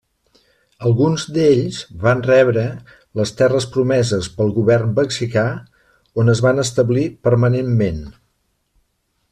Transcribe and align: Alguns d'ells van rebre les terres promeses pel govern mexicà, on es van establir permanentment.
Alguns 0.91 1.25
d'ells 1.33 1.81
van 2.05 2.23
rebre 2.27 2.63
les 3.21 3.33
terres 3.41 3.67
promeses 3.75 4.31
pel 4.39 4.49
govern 4.57 4.97
mexicà, 5.01 5.47
on 6.23 6.35
es 6.37 6.43
van 6.47 6.63
establir 6.67 7.05
permanentment. 7.29 8.05